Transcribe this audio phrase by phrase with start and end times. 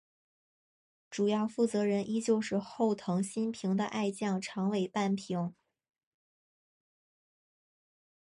[1.11, 5.53] 主要负责人依旧是后藤新平的爱将长尾半平。